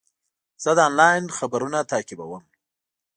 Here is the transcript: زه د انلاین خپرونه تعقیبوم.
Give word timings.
زه 0.63 0.71
د 0.77 0.79
انلاین 0.87 1.23
خپرونه 1.37 1.79
تعقیبوم. 1.91 2.43